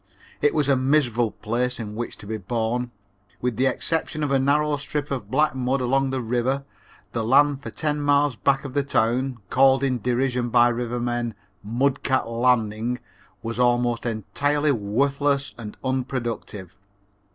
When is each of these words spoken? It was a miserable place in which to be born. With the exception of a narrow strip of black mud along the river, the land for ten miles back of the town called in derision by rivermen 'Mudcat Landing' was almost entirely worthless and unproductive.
It 0.41 0.55
was 0.55 0.67
a 0.67 0.75
miserable 0.75 1.29
place 1.29 1.79
in 1.79 1.93
which 1.93 2.17
to 2.17 2.25
be 2.25 2.37
born. 2.37 2.89
With 3.39 3.55
the 3.55 3.67
exception 3.67 4.23
of 4.23 4.31
a 4.31 4.39
narrow 4.39 4.77
strip 4.77 5.11
of 5.11 5.29
black 5.29 5.53
mud 5.53 5.79
along 5.79 6.09
the 6.09 6.21
river, 6.23 6.63
the 7.11 7.23
land 7.23 7.61
for 7.61 7.69
ten 7.69 8.01
miles 8.01 8.35
back 8.35 8.65
of 8.65 8.73
the 8.73 8.81
town 8.81 9.37
called 9.51 9.83
in 9.83 10.01
derision 10.01 10.49
by 10.49 10.71
rivermen 10.71 11.35
'Mudcat 11.63 12.25
Landing' 12.27 12.97
was 13.43 13.59
almost 13.59 14.07
entirely 14.07 14.71
worthless 14.71 15.53
and 15.55 15.77
unproductive. 15.83 16.75